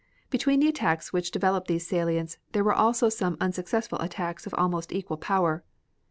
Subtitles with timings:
[0.31, 4.91] Between the attacks which developed these salients there were also some unsuccessful attacks of almost
[4.91, 5.63] equal power.